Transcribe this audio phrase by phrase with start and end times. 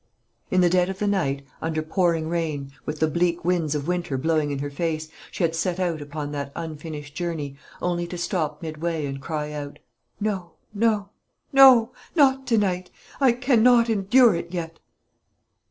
[0.49, 4.17] In the dead of the night, under pouring rain, with the bleak winds of winter
[4.17, 8.63] blowing in her face, she had set out upon that unfinished journey, only to stop
[8.63, 9.77] midway, and cry out,
[10.19, 11.09] "No, no,
[11.53, 14.79] no not to night; I cannot endure it yet!"